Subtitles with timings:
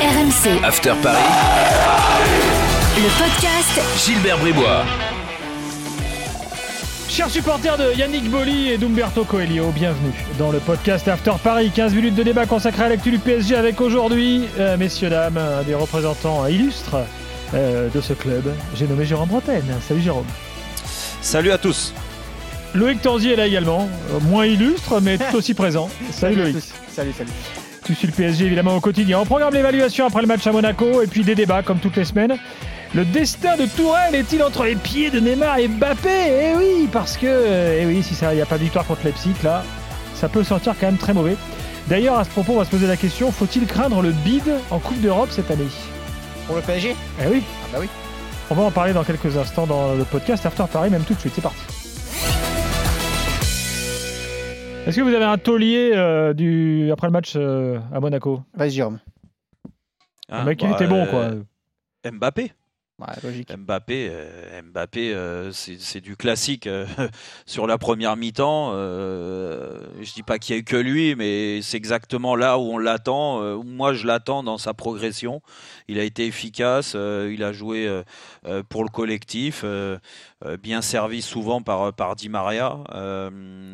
[0.00, 0.64] RMC.
[0.64, 1.18] After Paris.
[2.96, 4.84] Le podcast Gilbert Bribois.
[7.06, 11.70] Chers supporters de Yannick Boli et d'Umberto Coelho, bienvenue dans le podcast After Paris.
[11.74, 15.74] 15 minutes de débat consacré à l'actu du PSG avec aujourd'hui, euh, messieurs, dames, des
[15.74, 16.96] représentants illustres
[17.52, 18.44] euh, de ce club.
[18.74, 19.74] J'ai nommé Jérôme Bretagne.
[19.86, 20.26] Salut Jérôme.
[21.20, 21.92] Salut à tous.
[22.72, 25.90] Loïc Tanzier est là également, euh, moins illustre mais tout aussi présent.
[26.10, 26.56] Salut Loïc.
[26.90, 27.30] Salut, salut.
[27.84, 29.18] Tu suis le PSG évidemment au quotidien.
[29.20, 32.04] On programme l'évaluation après le match à Monaco et puis des débats comme toutes les
[32.04, 32.36] semaines.
[32.94, 36.08] Le destin de Tourelle est-il entre les pieds de Neymar et Mbappé?
[36.08, 37.26] Eh oui, parce que
[37.80, 39.62] eh oui, si il n'y a pas de victoire contre Leipzig là,
[40.14, 41.36] ça peut sentir quand même très mauvais.
[41.88, 44.78] D'ailleurs, à ce propos, on va se poser la question faut-il craindre le bid en
[44.78, 45.66] Coupe d'Europe cette année?
[46.46, 47.88] Pour le PSG Eh oui, Ah bah oui.
[48.50, 51.20] on va en parler dans quelques instants dans le podcast After Paris, même tout de
[51.20, 51.32] suite.
[51.34, 51.58] C'est parti.
[54.86, 56.90] Est-ce que vous avez un taulier euh, du...
[56.90, 58.42] après le match euh, à Monaco?
[58.54, 58.98] Vas-y, Jérôme.
[60.30, 61.30] Le mec, il était bon, quoi.
[62.06, 62.52] euh, Mbappé.
[63.00, 63.56] Ouais, logique.
[63.56, 66.86] Mbappé, euh, Mbappé euh, c'est du classique euh,
[67.46, 68.72] sur la première mi-temps.
[68.72, 72.78] je dis pas qu'il y a eu que lui, mais c'est exactement là où on
[72.78, 73.62] l'attend.
[73.64, 75.40] moi, je l'attends dans sa progression.
[75.88, 78.02] Il a été efficace, il a joué
[78.68, 79.64] pour le collectif,
[80.62, 82.78] bien servi souvent par, par Di Maria.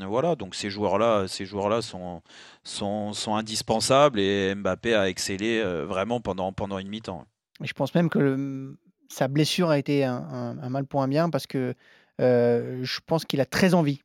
[0.06, 2.22] Voilà, donc ces joueurs-là, ces joueurs-là sont,
[2.62, 7.26] sont, sont indispensables et Mbappé a excellé vraiment pendant, pendant une mi-temps.
[7.60, 8.76] Je pense même que le-
[9.08, 11.74] sa blessure a été un, un- un mal pour un bien parce que
[12.20, 14.00] euh, je pense qu'il a très envie,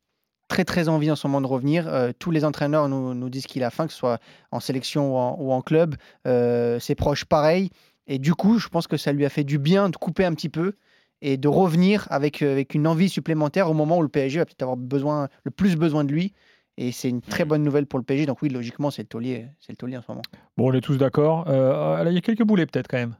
[0.47, 1.87] très très envie en ce moment de revenir.
[1.87, 4.19] Euh, tous les entraîneurs nous, nous disent qu'il a faim, que ce soit
[4.51, 5.95] en sélection ou en, ou en club.
[6.27, 7.69] Euh, ses proches, pareil.
[8.07, 10.33] Et du coup, je pense que ça lui a fait du bien de couper un
[10.33, 10.73] petit peu
[11.21, 14.63] et de revenir avec, avec une envie supplémentaire au moment où le PSG va peut-être
[14.63, 16.33] avoir besoin, le plus besoin de lui.
[16.77, 18.25] Et c'est une très bonne nouvelle pour le PSG.
[18.25, 20.23] Donc oui, logiquement, c'est le taulier, c'est le taulier en ce moment.
[20.57, 21.45] Bon, on est tous d'accord.
[21.47, 23.15] Euh, il y a quelques boulets peut-être quand même.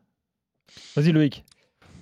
[0.96, 1.46] Vas-y Loïc.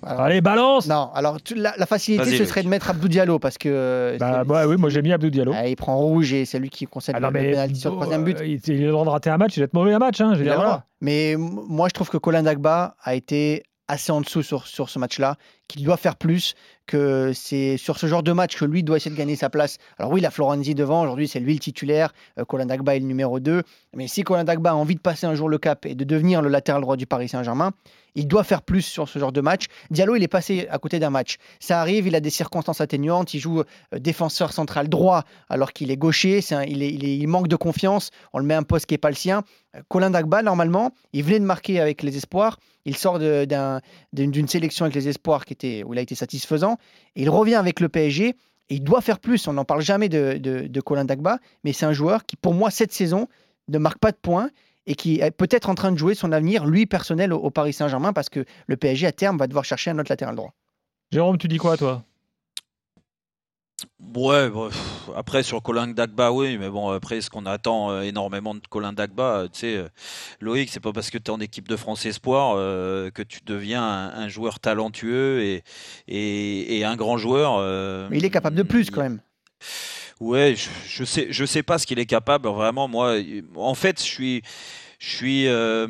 [0.02, 3.38] Alors- Allez, balance Non, alors tu- la, la facilité, ce serait de mettre Abdou Diallo
[3.38, 5.52] parce que euh, Bah, bah oui, moi j'ai mis Abdou Diallo.
[5.54, 7.76] Ah, il prend rouge et c'est lui qui concède Ah non, le, le mais penalty
[7.80, 8.38] sur le troisième but.
[8.40, 9.98] euh, il, il a le droit de rater un match, il va être mauvais un
[9.98, 10.20] match.
[10.20, 10.70] Hein, je veux Il a dire, le voilà.
[10.70, 10.84] droit.
[11.00, 14.98] Mais moi, je trouve que Colin Dagba a été assez en dessous sur, sur ce
[14.98, 15.36] match-là,
[15.70, 16.54] qu'il doit faire plus,
[16.90, 19.78] que c'est sur ce genre de match que lui doit essayer de gagner sa place.
[19.98, 22.98] Alors oui, il a Florenzi devant, aujourd'hui c'est lui le titulaire, euh, Colin Dagba est
[22.98, 23.62] le numéro 2,
[23.94, 26.42] mais si Colin Dagba a envie de passer un jour le cap et de devenir
[26.42, 27.72] le latéral droit du Paris Saint-Germain,
[28.16, 29.66] il doit faire plus sur ce genre de match.
[29.90, 31.36] Diallo, il est passé à côté d'un match.
[31.60, 35.92] Ça arrive, il a des circonstances atténuantes, il joue euh, défenseur central droit alors qu'il
[35.92, 39.10] est gaucher, il, manque de confiance, on le met à un poste qui n'est pas
[39.10, 39.44] le sien.
[39.76, 44.86] Euh, Colin Dagba, normalement, il venait de marquer avec les espoirs, il sort d'une sélection
[44.86, 46.78] avec les espoirs qui où il a été satisfaisant,
[47.16, 50.80] il revient avec le PSG, et il doit faire plus, on n'en parle jamais de,
[50.80, 53.26] Colin Dagba, mais c'est un joueur qui, pour moi, cette saison,
[53.68, 54.50] ne marque pas de points,
[54.86, 57.72] et qui est peut-être en train de jouer son avenir, lui, personnel, au, au Paris
[57.72, 60.54] Saint-Germain, parce que le PSG, à terme, va devoir chercher un autre latéral droit.
[61.12, 62.04] Jérôme, tu dis quoi toi?
[64.14, 68.02] Ouais, bon, pff, après sur Colin Dagba, oui, mais bon, après, ce qu'on attend euh,
[68.02, 69.88] énormément de Colin Dagba, euh, tu sais, euh,
[70.40, 73.82] Loïc, c'est pas parce que tu es en équipe de France Espoir que tu deviens
[73.82, 75.62] un, un joueur talentueux et,
[76.08, 77.58] et, et un grand joueur.
[78.10, 79.20] Mais il est capable de plus, quand même.
[80.20, 82.48] Ouais, je, je sais, je sais pas ce qu'il est capable.
[82.48, 83.16] Vraiment, moi,
[83.56, 84.42] en fait, je suis,
[85.00, 85.86] je suis euh,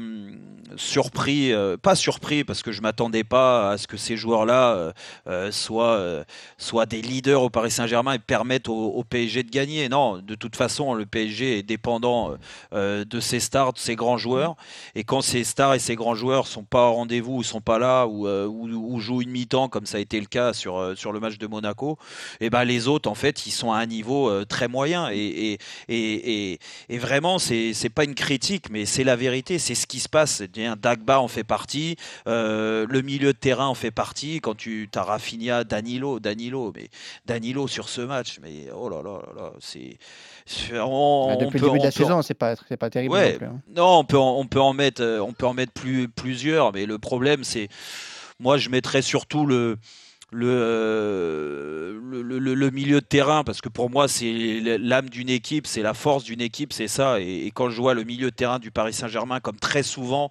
[0.76, 4.92] surpris, euh, pas surpris parce que je m'attendais pas à ce que ces joueurs-là
[5.26, 6.24] euh, soient,
[6.58, 9.88] soient des leaders au Paris Saint-Germain et permettent au, PSG de gagner.
[9.88, 12.36] Non, de toute façon, le PSG est dépendant
[12.72, 14.54] de ses stars, de ses grands joueurs.
[14.94, 17.80] Et quand ces stars et ces grands joueurs sont pas au rendez-vous ou sont pas
[17.80, 21.10] là ou, ou, ou jouent une mi-temps comme ça a été le cas sur, sur
[21.10, 21.98] le match de Monaco,
[22.40, 25.58] et ben les autres en fait ils sont à un niveau très moyen et, et,
[25.88, 30.08] et, et, vraiment c'est pas une critique mais c'est la vérité c'est ce qui se
[30.08, 30.42] passe
[30.80, 31.96] Dagba en fait partie
[32.26, 36.88] euh, le milieu de terrain en fait partie quand tu as Rafinha Danilo Danilo mais
[37.26, 39.96] Danilo sur ce match mais oh là là là, là c'est
[40.72, 42.90] on, Bah, on Depuis peut- le début de la peut- saison, c'est pas, c'est pas
[42.90, 43.32] terrible Ouais.
[43.32, 43.46] non plus.
[43.46, 43.60] hein.
[43.76, 46.72] non, on peut en, on peut en mettre, euh, on peut en mettre plus, plusieurs,
[46.72, 47.68] mais le problème, c'est,
[48.40, 49.76] moi, je mettrais surtout le,
[50.32, 55.94] le, le, milieu de terrain, parce que pour moi, c'est l'âme d'une équipe, c'est la
[55.94, 57.20] force d'une équipe, c'est ça.
[57.20, 60.30] Et, et quand je vois le milieu de terrain du Paris Saint-Germain, comme très souvent,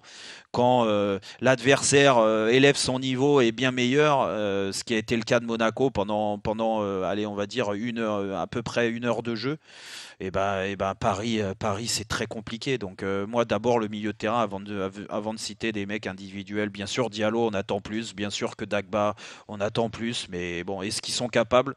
[0.52, 4.98] quand euh, l'adversaire euh, élève son niveau et est bien meilleur, euh, ce qui a
[4.98, 8.90] été le cas de Monaco pendant, pendant allez, on va dire une à peu près
[8.90, 9.58] une heure de jeu.
[10.20, 12.76] Et ben, et ben Paris, Paris, c'est très compliqué.
[12.76, 16.06] Donc moi, d'abord le milieu de terrain avant de, av- avant de citer des mecs
[16.06, 16.68] individuels.
[16.68, 18.14] Bien sûr, Diallo, on attend plus.
[18.14, 19.14] Bien sûr que Dagba,
[19.48, 20.26] on attend plus.
[20.28, 21.74] Mais bon, est-ce qu'ils sont capables?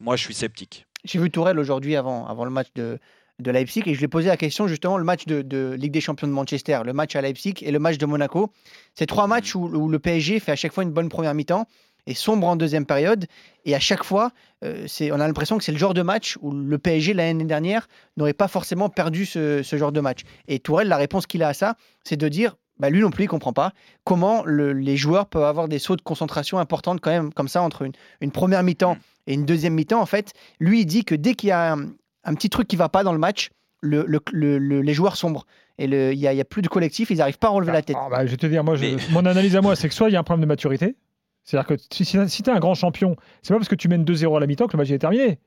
[0.00, 0.86] Moi, je suis sceptique.
[1.04, 2.98] J'ai vu Tourelle aujourd'hui avant, avant le match de,
[3.40, 3.82] de Leipzig.
[3.86, 6.26] Et je lui ai posé la question, justement, le match de, de Ligue des Champions
[6.28, 8.50] de Manchester, le match à Leipzig et le match de Monaco.
[8.94, 11.66] C'est trois matchs où, où le PSG fait à chaque fois une bonne première mi-temps
[12.06, 13.26] et sombre en deuxième période.
[13.64, 14.30] Et à chaque fois,
[14.62, 17.44] euh, c'est, on a l'impression que c'est le genre de match où le PSG l'année
[17.44, 20.20] dernière n'aurait pas forcément perdu ce, ce genre de match.
[20.46, 23.24] Et Tourelle, la réponse qu'il a à ça, c'est de dire, bah lui non plus,
[23.24, 23.72] il comprend pas
[24.04, 27.62] comment le- les joueurs peuvent avoir des sauts de concentration importantes quand même comme ça
[27.62, 30.00] entre une, une première mi-temps et une deuxième mi-temps.
[30.00, 31.76] En fait, lui, il dit que dès qu'il y a
[32.24, 33.50] un, petit truc qui va pas dans le match,
[33.80, 35.46] le, le- le- le- les joueurs sombrent.
[35.78, 37.72] Et il n'y a, il y a plus de collectif, ils n'arrivent pas à relever
[37.72, 37.96] la tête.
[37.98, 39.94] Ah, bah, je vais te dire, moi, je- Mais- mon analyse à moi, c'est que
[39.94, 40.94] soit il y a un problème de maturité,
[41.42, 44.04] c'est-à-dire que si, si, tu es un grand champion, c'est pas parce que tu mènes
[44.04, 45.38] 2-0 à la mi-temps que le match est terminé.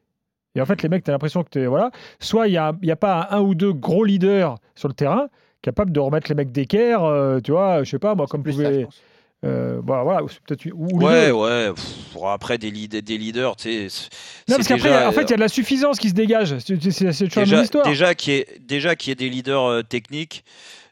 [0.55, 1.91] Et en fait, les mecs, tu as l'impression que tu Voilà.
[2.19, 5.27] Soit il n'y a, y a pas un ou deux gros leaders sur le terrain
[5.61, 8.53] capables de remettre les mecs d'équerre, euh, tu vois, je sais pas, moi, comme Plus
[8.53, 8.83] ça, je pouvait.
[8.85, 9.01] pense.
[9.45, 11.71] Euh, voilà, voilà, peut-être Ouais, ouais.
[11.73, 14.09] pff, après, des, lead- des leaders, tu sais.
[14.49, 16.57] Non, parce qu'après, en fait, il y a de la suffisance qui se dégage.
[16.57, 17.11] C'est déjà,
[17.85, 20.43] déjà qu'il y ait déjà qu'il y ait des leaders euh, techniques,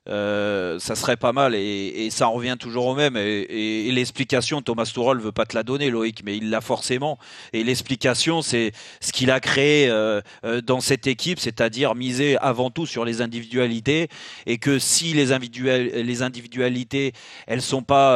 [0.08, 1.56] euh, ça serait pas mal.
[1.56, 3.18] Et, et ça en revient toujours au même.
[3.18, 6.62] Et, et- et l'explication, Thomas Tuchel veut pas te la donner, Loïc, mais il l'a
[6.62, 7.18] forcément.
[7.54, 8.72] Et l'explication, c'est
[9.02, 13.22] ce qu'il a créé euh, euh, dans cette équipe, c'est-à-dire miser avant tout sur les
[13.22, 14.08] individualités.
[14.46, 17.14] Et que si les, individual- les individualités,
[17.48, 18.16] elles sont pas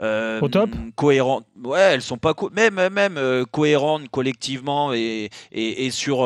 [0.00, 3.18] euh, Au top cohérentes, ouais, elles sont pas co- même même
[3.50, 5.30] cohérentes collectivement et,
[5.90, 6.22] sur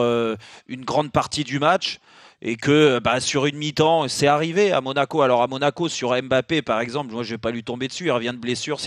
[0.69, 1.99] une grande partie du match
[2.47, 5.23] et que bah, sur une mi-temps, c'est arrivé à Monaco.
[5.23, 8.11] Alors à Monaco, sur Mbappé, par exemple, moi je vais pas lui tomber dessus, il
[8.11, 8.81] revient de blessure,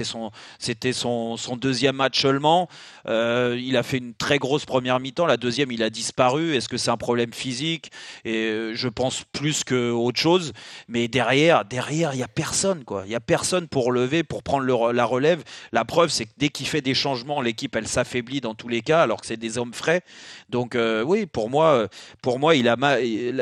[0.59, 2.69] c'était son, deuxième match seulement.
[3.07, 6.55] Euh, il a fait une très grosse première mi-temps, la deuxième il a disparu.
[6.55, 7.91] Est-ce que c'est un problème physique?
[8.25, 10.53] Et euh, je pense plus que autre chose.
[10.87, 12.83] Mais derrière, derrière, il y a personne.
[13.05, 15.43] Il y a personne pour lever, pour prendre la relève.
[15.71, 18.81] La preuve, c'est que dès qu'il fait des changements, l'équipe elle s'affaiblit dans tous les
[18.81, 20.01] cas, alors que c'est des hommes frais.
[20.49, 21.87] Donc euh, oui, pour moi,
[22.21, 23.01] pour moi, il a mal-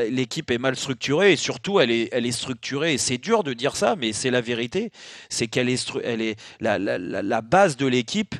[0.09, 2.93] l'équipe est mal structurée et surtout elle est, elle est structurée.
[2.93, 4.91] Et c'est dur de dire ça, mais c'est la vérité.
[5.29, 8.35] C'est qu'elle est, elle est la, la, la, base de l'équipe.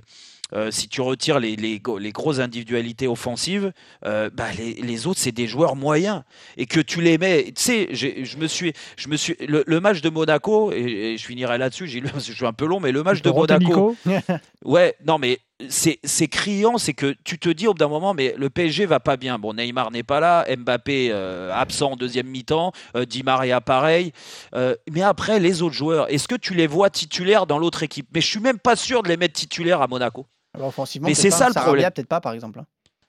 [0.54, 3.72] euh, si tu retires les, les, les grosses individualités offensives,
[4.06, 6.22] euh, bah, les, les autres c'est des joueurs moyens
[6.56, 7.46] et que tu les mets.
[7.46, 11.18] Tu sais, je me suis, je me suis le, le match de Monaco et, et
[11.18, 11.88] je finirai là-dessus.
[12.16, 13.96] Je suis un peu long, mais le match de Monaco.
[14.64, 18.36] Ouais, non, mais c'est criant, c'est que tu te dis au bout d'un moment, mais
[18.38, 19.40] le PSG va pas bien.
[19.40, 24.12] Bon, Neymar n'est pas là, Mbappé euh, absent en deuxième mi-temps, euh, Di Maria pareil.
[24.54, 28.08] Euh, mais après, les autres joueurs, est-ce que tu les vois titulaires dans l'autre équipe?
[28.14, 30.26] Mais je suis même pas sûr de les mettre titulaires à Monaco.
[30.54, 31.90] Alors, offensivement, Mais c'est ça le problème.
[31.92, 32.60] peut-être pas, par exemple.
[32.60, 32.66] hein.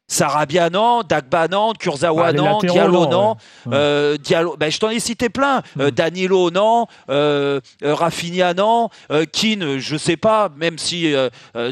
[0.08, 3.31] Sarabia non, Dagba non, Kurzawa Ah, les non, latéraux, Diallo non,
[3.67, 3.73] ouais.
[3.75, 5.62] euh, Diallo, ben, je t'en ai cité plein.
[5.81, 5.91] Euh, Mm.
[5.91, 8.88] Danilo non, euh, euh, Rafinha non,
[9.32, 11.12] Keane je sais pas, même si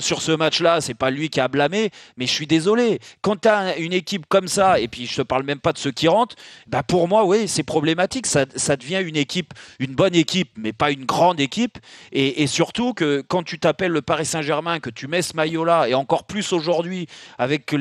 [0.01, 2.99] sur ce match-là c'est pas lui qui a blâmé, mais je suis désolé.
[3.23, 5.79] Quand tu as une équipe comme ça, et puis je te parle même pas de
[5.79, 6.37] ceux qui rentrent,
[6.67, 8.27] bah pour moi oui c'est problématique.
[8.27, 11.79] Ça, ça devient une équipe, une bonne équipe, mais pas une grande équipe.
[12.13, 15.89] Et, et surtout que quand tu t'appelles le Paris Saint-Germain, que tu mets ce maillot-là,
[15.89, 17.07] et encore plus aujourd'hui
[17.39, 17.73] avec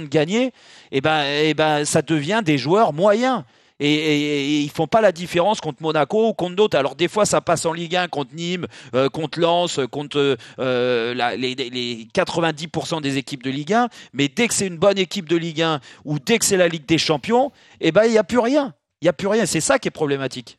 [0.00, 0.52] de gagner,
[0.92, 3.42] et ben, et ben ça devient des joueurs moyens.
[3.82, 6.76] Et, et- et ils font pas la différence contre Monaco ou contre d'autres.
[6.76, 11.34] Alors des fois ça passe en Ligue 1 contre Nîmes, euh, contre Lens, contre euh,
[11.38, 13.88] les, les 90% des équipes de Ligue 1.
[14.12, 16.68] Mais dès que c'est une bonne équipe de Ligue 1 ou dès que c'est la
[16.68, 18.74] Ligue des Champions, et ben il y a plus rien.
[19.00, 19.46] Il y a plus rien.
[19.46, 20.58] C'est ça qui est problématique.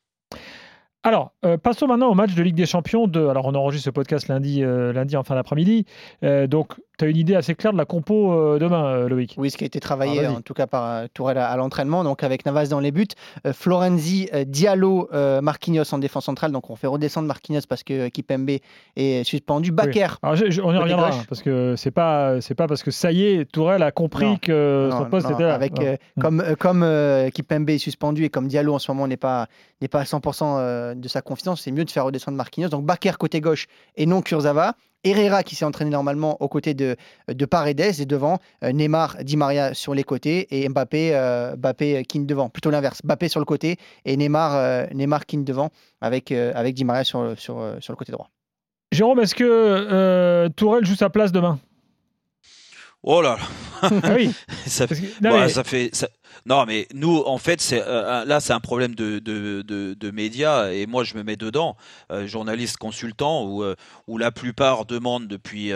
[1.04, 3.08] Alors, euh, passons maintenant au match de Ligue des Champions.
[3.08, 3.26] De...
[3.28, 5.86] Alors, on enregistre ce podcast lundi, euh, lundi en fin d'après-midi.
[6.24, 9.34] Euh, donc, tu as une idée assez claire de la compo euh, demain, euh, Loïc?
[9.38, 11.58] Oui, ce qui a été travaillé Ah, en tout cas par euh, Tourelle à, à
[11.58, 13.08] l'entraînement, donc avec Navas dans les buts,
[13.54, 15.10] Florenzi, Diallo,
[15.42, 18.52] Marquinhos en défense centrale, donc on fait redescendre Marquinhos parce que Kipembe
[18.96, 20.08] est suspendu, Bakker.
[20.24, 23.52] On y reviendra, hein, parce que c'est pas, c'est pas parce que ça y est,
[23.52, 24.38] Tourelle a compris Non.
[24.38, 25.56] que Non, son poste non, était là.
[25.56, 26.86] avec, euh, comme comme
[27.34, 29.48] Kipembe est suspendu et comme Diallo en ce moment n'est pas
[29.82, 32.70] n'est pas à 100% euh, de sa confiance, c'est mieux de faire redescendre Marquinhos.
[32.70, 34.76] Donc Bakker côté gauche et non Kurzawa.
[35.04, 36.96] Herrera qui s'est entraîné normalement aux côtés de,
[37.28, 41.98] de Paredes et devant euh, Neymar, Di Maria sur les côtés et Mbappé, euh, Mbappé
[41.98, 42.50] euh, Keane devant.
[42.50, 45.70] Plutôt l'inverse, Mbappé sur le côté et Neymar, euh, Neymar Keane devant
[46.02, 48.30] avec, euh, avec Di Maria sur, le- sur, euh, sur le côté droit.
[48.92, 51.60] Jérôme, est-ce que euh, Tourelle joue sa place demain?
[53.04, 53.90] Oh là là.
[54.04, 54.32] Ah oui.
[54.68, 56.10] ça, parce que- non, Ouais, mais- ça fait ça-
[56.46, 60.72] non mais nous en fait c'est euh, là c'est un problème de, de, de, médias
[60.72, 61.78] et moi je me mets dedans
[62.12, 63.76] euh, journaliste consultant où, euh,
[64.08, 65.72] où la plupart demandent depuis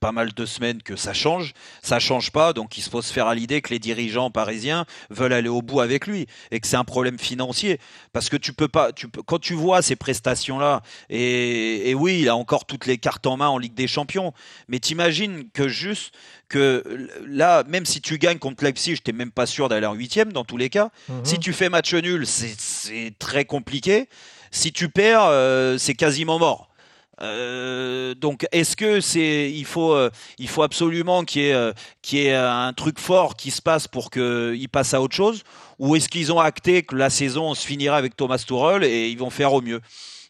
[0.00, 1.52] pas mal de semaines que ça change.
[1.82, 4.84] Ça change pas donc il se faut se faire à l'idée que les dirigeants parisiens
[5.10, 7.80] veulent aller au bout avec lui et que c'est un problème financier.
[8.12, 11.94] Parce que tu peux pas tu peux, quand tu vois ces prestations là et, et
[11.94, 14.32] oui il a encore toutes les cartes en main en Ligue des Champions
[14.68, 16.14] mais t'imagines que juste
[16.48, 19.92] que là, même si tu gagnes contre Leipzig, t'es même pas pas sûr d'aller en
[19.94, 20.88] huitième dans tous les cas.
[21.08, 21.24] Mhm.
[21.24, 24.08] Si tu fais match nul, c'est- très compliqué.
[24.50, 26.68] Si tu perds, euh, c'est quasiment mort.
[27.20, 31.72] Euh, donc, est-ce que c'est, il faut, euh, il faut absolument qu'il y ait, euh,
[32.02, 35.42] qu'il y ait un truc fort qui se passe pour qu'ils passent à autre chose,
[35.78, 39.18] ou est-ce qu'ils ont acté que la saison se finira avec Thomas Tuchel et ils
[39.18, 39.80] vont faire au mieux?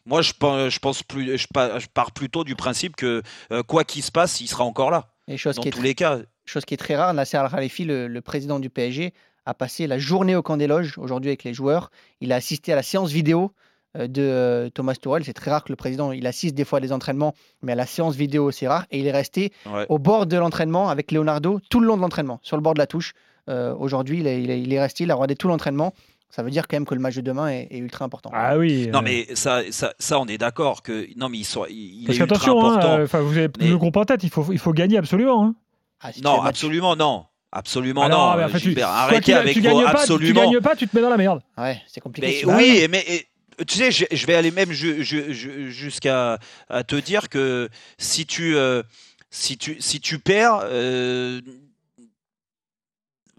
[0.07, 3.23] Moi, je pense, je pense plus, je pars, je pars plutôt du principe que
[3.67, 5.07] quoi qu'il se passe, il sera encore là.
[5.29, 7.37] Et chose Dans qui, est tous très, les cas, chose qui est très rare, Nasser
[7.39, 9.13] Al-Khalifi, le, le président du PSG,
[9.47, 11.91] a passé la journée au camp des loges aujourd'hui avec les joueurs.
[12.21, 13.53] Il a assisté à la séance vidéo
[13.97, 15.25] euh, de euh, Thomas Tuchel.
[15.25, 17.75] C'est très rare que le président il assiste des fois à des entraînements, mais à
[17.75, 18.87] la séance vidéo c'est rare.
[18.91, 19.87] Et il est resté Ouais.
[19.89, 22.79] au bord de l'entraînement avec Leonardo tout le long de l'entraînement, sur le bord de
[22.79, 23.13] la touche.
[23.51, 25.93] Euh, aujourd'hui, il, il est resté, il a regardé tout l'entraînement.
[26.35, 28.31] Ça veut dire quand même que le match de demain est, est ultra important.
[28.33, 28.89] Ah oui.
[28.93, 32.07] non euh, mais ça, ça, ça, on est d'accord que non mais ils sont, il,
[32.07, 32.99] Parce est ultra hein, important.
[32.99, 35.45] euh, enfin, vous avez Mais- le groupe en tête, il faut, il faut gagner absolument.
[35.45, 35.55] hein.
[36.01, 37.27] Ah, si tu Non, match- absolument non.
[37.53, 38.17] Absolument Ah non.
[38.19, 40.51] en fait, tu, arrêtez qui- avec tu vos gagnes pas, tu absolument.
[40.51, 41.41] gagnes pas, tu te mets dans la merde.
[41.57, 42.27] Ouais, c'est compliqué.
[42.27, 45.71] Mais c'est- oui, mais et- tu sais, je, je vais aller même ju- ju- ju-
[45.71, 48.83] jusqu'à à te dire que si tu euh,
[49.31, 51.41] si tu si tu perds, euh,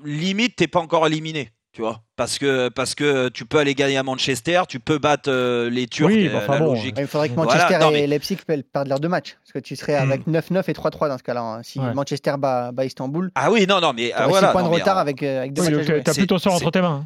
[0.04, 1.52] limite t'es pas encore éliminé.
[1.76, 5.30] Tu vois, parce que parce que tu peux aller gagner à Manchester, tu peux battre
[5.30, 6.96] euh, les Turcs, Oui, bah, enfin la bon, logique.
[6.98, 9.36] Il faudrait que Voilà, Manchester non, et mais- Leipzig pe- perdent leurs deux matchs.
[9.44, 11.42] Parce que tu serais avec 9-9 et 3-3 dans ce cas-là.
[11.42, 11.60] hein.
[11.64, 11.94] Si Ouais.
[11.94, 14.62] Manchester bat, bat Istanbul, Ah oui, non, non, mais tu ah, aurais voilà, 6 points
[14.62, 16.04] non, de mais, retard euh, avec, euh, avec deux Oui, matchs.
[16.06, 17.04] T'as plus ton sort entre tes mains.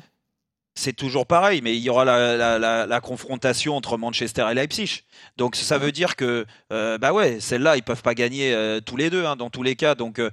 [0.79, 4.53] C'est toujours pareil, mais il y aura la, la- la- la confrontation entre Manchester et
[4.53, 5.01] Leipzig.
[5.38, 8.95] Donc ça veut dire que, euh, bah ouais, celle-là, ils peuvent pas gagner euh, tous
[8.95, 9.95] les deux, hein, dans tous les cas.
[9.95, 10.29] Donc euh,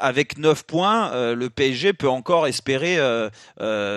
[0.00, 2.98] avec 9 points, le PSG peut encore espérer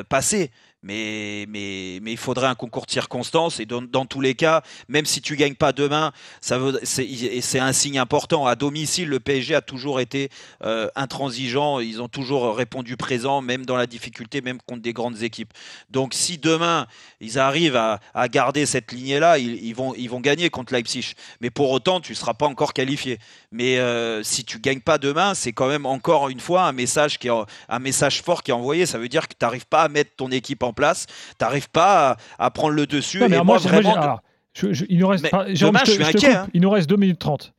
[0.10, 0.52] passer.
[0.84, 4.64] Mais, mais, mais il faudrait un concours de circonstances et dans, dans tous les cas,
[4.88, 6.12] même si tu gagnes pas demain,
[6.42, 8.48] ça veut, c'est, un signe important.
[8.48, 10.30] À domicile, le PSG a toujours été
[10.64, 11.80] euh, intransigeant.
[11.80, 15.54] Ils ont toujours répondu présent, même dans la difficulté, même contre des grandes équipes.
[15.92, 16.88] Donc si demain
[17.20, 21.14] ils arrivent à, à garder cette lignée-là, ils, vont, ils vont gagner contre Leipzig.
[21.40, 23.20] Mais pour autant, tu ne seras pas encore qualifié.
[23.52, 27.20] Mais euh, si tu gagnes pas demain, c'est quand même encore une fois un message,
[27.20, 28.86] qui un message fort qui est envoyé.
[28.86, 31.70] Ça veut dire que tu n'arrives pas à mettre ton équipe en place, tu n'arrives
[31.70, 33.20] pas à, à prendre le dessus.
[33.20, 34.22] Non, mais et alors, moi, moi, vraiment, moi, alors,
[34.54, 35.26] je- je- il nous reste.
[35.50, 36.48] Jérôme, demain, te- je inquiet, coupe, hein.
[36.54, 37.54] Il nous reste 2 minutes 30.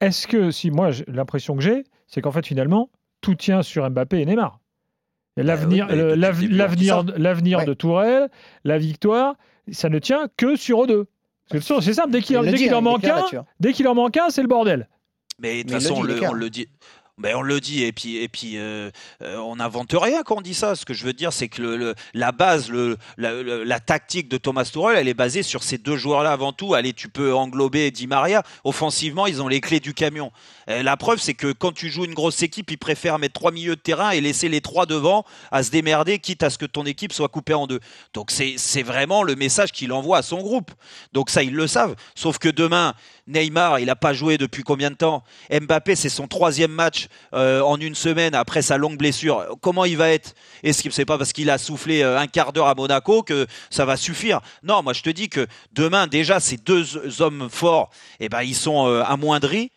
[0.00, 4.20] Est-ce que, si moi, l'impression que j'ai, c'est qu'en fait, finalement, tout tient sur Mbappé
[4.20, 4.60] et Neymar.
[5.38, 7.64] L'avenir, Bah oui, l'avenir, l'avenir Ouais.
[7.66, 8.28] de Tourelle,
[8.64, 9.34] la victoire,
[9.70, 11.06] ça ne tient que sur eux deux.
[11.50, 13.44] C'est c'est simple, dès qu'il hein, en est manque un, hein.
[13.60, 14.88] dès qu'il en manque un, c'est le bordel.
[15.38, 16.66] Mais de toute façon, le, on le dit.
[17.18, 18.90] Ben, on le dit et puis et puis euh,
[19.22, 20.76] euh, on n'invente rien quand on dit ça.
[20.76, 22.70] Ce que je veux dire, c'est que la base,
[23.16, 26.74] la, la tactique de Thomas Tuchel, elle est basée sur ces deux joueurs-là avant tout.
[26.74, 28.42] Allez, tu peux englober Di Maria.
[28.64, 30.30] Offensivement, ils ont les clés du camion.
[30.68, 33.52] Euh, la preuve, c'est que quand tu joues une grosse équipe, ils préfèrent mettre trois
[33.52, 36.66] milieux de terrain et laisser les trois devant à se démerder, quitte à ce que
[36.66, 37.80] ton équipe soit coupée en deux.
[38.14, 40.72] Donc c'est vraiment le message qu'il envoie à son groupe.
[41.12, 41.94] Donc ça, ils le savent.
[42.14, 42.94] Sauf que demain,
[43.26, 45.22] Neymar, il n'a pas joué depuis combien de temps?
[45.50, 49.56] Mbappé, c'est son troisième match euh, en une semaine après sa longue blessure.
[49.60, 50.34] Comment il va être?
[50.62, 53.46] Est-ce que c'est pas parce qu'il a soufflé euh, un quart d'heure à Monaco que
[53.70, 54.40] ça va suffire?
[54.62, 58.54] Non, moi je te dis que demain déjà ces deux hommes forts, eh ben ils
[58.54, 59.70] sont amoindris.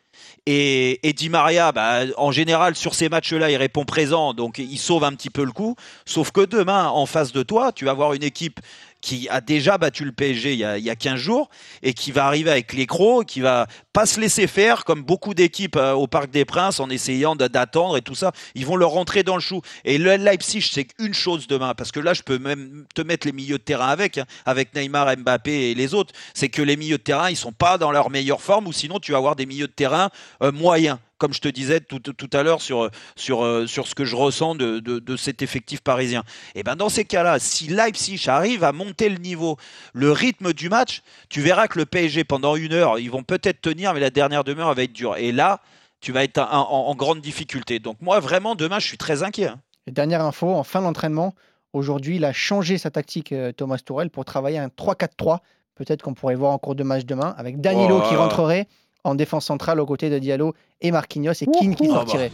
[0.46, 5.04] Et, et Maria, bah, en général, sur ces matchs-là, il répond présent, donc il sauve
[5.04, 5.76] un petit peu le coup.
[6.06, 8.60] Sauf que demain, en face de toi, tu vas avoir une équipe
[9.02, 11.50] qui a déjà battu le PSG il y a, il y a 15 jours
[11.84, 15.34] et qui va arriver avec les crocs, qui va pas se laisser faire comme beaucoup
[15.34, 18.32] d'équipes euh, au Parc des Princes en essayant d'attendre et tout ça.
[18.56, 19.62] Ils vont leur rentrer dans le chou.
[19.86, 23.28] Et le Leipzig, c'est qu'une chose demain, parce que là, je peux même te mettre
[23.28, 26.14] les milieux de terrain avec, hein, avec Neymar, Mbappé et les autres.
[26.34, 29.00] C'est que les milieux de terrain, ils sont pas dans leur meilleure forme, ou sinon
[29.00, 30.10] tu vas avoir des milieux de terrain
[30.44, 30.98] euh, moyens.
[31.20, 34.16] Comme je te disais tout, tout à l'heure sur, sur, euh, sur ce que je
[34.16, 36.24] ressens de, de, de cet effectif parisien.
[36.56, 39.58] Et ben dans ces cas-là, si Leipzig arrive à monter le niveau,
[39.94, 43.62] le rythme du match, tu verras que le PSG pendant une heure, ils vont peut-être
[43.62, 45.18] tenir, mais la dernière demi-heure va être dure.
[45.18, 45.60] Et là,
[46.02, 47.80] tu vas être en, en- en grande difficulté.
[47.80, 49.48] Donc moi, vraiment, demain, je suis très inquiet.
[49.50, 49.60] hein.
[49.88, 51.36] Et dernière info, en fin d'entraînement,
[51.74, 55.40] aujourd'hui, il a changé sa tactique, euh, Thomas Tourel, pour travailler un 3-4-3.
[55.76, 58.08] Peut-être qu'on pourrait voir en cours de match demain, avec Danilo Oh.
[58.10, 58.68] qui rentrerait
[59.04, 62.32] en défense centrale aux côtés de Diallo et Marquinhos et Keane qui sortirait.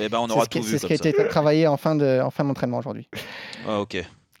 [0.00, 1.28] Et ben on C'est aura ce qui, tout c'est vu ce comme qui a été
[1.28, 3.08] travaillé en fin de- en fin d'entraînement aujourd'hui.
[3.68, 3.96] Ah, ok.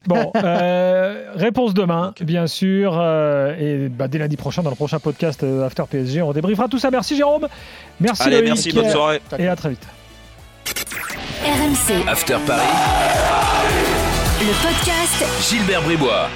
[0.06, 2.94] Bon, euh, réponse demain, bien sûr.
[3.00, 6.68] euh, et bah, dès lundi prochain, dans le prochain podcast euh, After PSG, on débriefera
[6.68, 6.90] tout ça.
[6.90, 7.48] Merci Jérôme.
[8.00, 8.48] Merci Allez, Loïc.
[8.48, 9.22] merci, bonne soirée.
[9.38, 9.86] Et à très vite.
[11.42, 12.62] RMC, After Paris,
[14.40, 16.28] le podcast Gilbert Bribois.